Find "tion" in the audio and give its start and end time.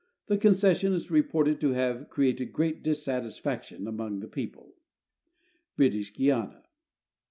3.65-3.85